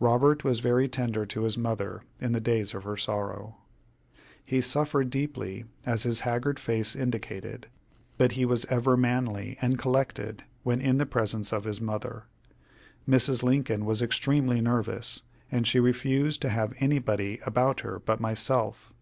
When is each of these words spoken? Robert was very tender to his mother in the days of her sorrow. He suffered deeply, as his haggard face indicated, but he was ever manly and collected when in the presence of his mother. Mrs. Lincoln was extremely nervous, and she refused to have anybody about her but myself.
Robert 0.00 0.44
was 0.44 0.60
very 0.60 0.86
tender 0.86 1.24
to 1.24 1.44
his 1.44 1.56
mother 1.56 2.02
in 2.20 2.32
the 2.32 2.42
days 2.42 2.74
of 2.74 2.84
her 2.84 2.98
sorrow. 2.98 3.56
He 4.44 4.60
suffered 4.60 5.08
deeply, 5.08 5.64
as 5.86 6.02
his 6.02 6.20
haggard 6.28 6.60
face 6.60 6.94
indicated, 6.94 7.68
but 8.18 8.32
he 8.32 8.44
was 8.44 8.66
ever 8.66 8.98
manly 8.98 9.56
and 9.62 9.78
collected 9.78 10.44
when 10.62 10.82
in 10.82 10.98
the 10.98 11.06
presence 11.06 11.54
of 11.54 11.64
his 11.64 11.80
mother. 11.80 12.24
Mrs. 13.08 13.42
Lincoln 13.42 13.86
was 13.86 14.02
extremely 14.02 14.60
nervous, 14.60 15.22
and 15.50 15.66
she 15.66 15.80
refused 15.80 16.42
to 16.42 16.50
have 16.50 16.74
anybody 16.78 17.40
about 17.46 17.80
her 17.80 17.98
but 17.98 18.20
myself. 18.20 18.92